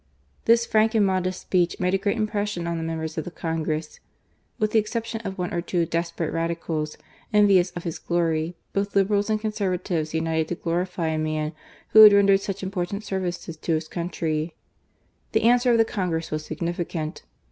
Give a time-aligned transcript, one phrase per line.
[0.01, 3.35] "^^:*' This frank aiid itoo^st speech made a g^^isit impression on the members of tl^
[3.35, 3.99] Co&gtesk ■
[4.59, 6.95] W^ the exception of one or twd desperate Radicdls^
[7.31, 11.51] envious of his glory, both Liberals and Conservative^ united to glorify a man
[11.89, 14.53] who had rendered stpdb ithportant services to his cburitry;
[15.33, 17.21] The* answ^lr^ <X the Congress was sigtiificant.